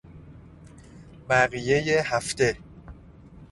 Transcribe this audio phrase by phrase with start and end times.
[1.29, 2.57] بقیهی هفته